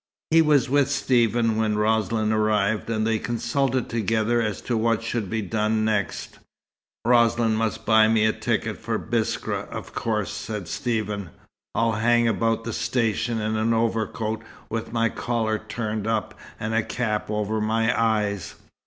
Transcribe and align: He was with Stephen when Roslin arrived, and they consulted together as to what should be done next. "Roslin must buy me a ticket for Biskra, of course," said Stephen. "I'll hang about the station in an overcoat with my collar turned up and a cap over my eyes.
He 0.31 0.41
was 0.41 0.67
with 0.67 0.89
Stephen 0.89 1.57
when 1.57 1.77
Roslin 1.77 2.31
arrived, 2.31 2.89
and 2.89 3.05
they 3.05 3.19
consulted 3.19 3.87
together 3.87 4.41
as 4.41 4.59
to 4.61 4.75
what 4.75 5.03
should 5.03 5.29
be 5.29 5.43
done 5.43 5.85
next. 5.85 6.39
"Roslin 7.05 7.53
must 7.55 7.85
buy 7.85 8.07
me 8.07 8.25
a 8.25 8.33
ticket 8.33 8.77
for 8.79 8.97
Biskra, 8.97 9.69
of 9.69 9.93
course," 9.93 10.31
said 10.31 10.67
Stephen. 10.67 11.29
"I'll 11.75 11.91
hang 12.01 12.27
about 12.27 12.63
the 12.63 12.73
station 12.73 13.39
in 13.39 13.55
an 13.55 13.75
overcoat 13.75 14.41
with 14.69 14.91
my 14.91 15.07
collar 15.09 15.59
turned 15.59 16.07
up 16.07 16.33
and 16.59 16.73
a 16.73 16.81
cap 16.81 17.29
over 17.29 17.61
my 17.61 17.95
eyes. 17.95 18.55